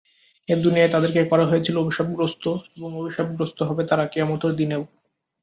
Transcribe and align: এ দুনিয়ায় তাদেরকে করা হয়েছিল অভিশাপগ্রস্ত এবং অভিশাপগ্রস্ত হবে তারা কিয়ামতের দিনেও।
এ 0.49 0.55
দুনিয়ায় 0.57 0.93
তাদেরকে 0.93 1.21
করা 1.31 1.45
হয়েছিল 1.45 1.75
অভিশাপগ্রস্ত 1.77 2.43
এবং 2.77 2.89
অভিশাপগ্রস্ত 2.99 3.59
হবে 3.69 3.83
তারা 3.89 4.03
কিয়ামতের 4.05 4.53
দিনেও। 4.55 4.83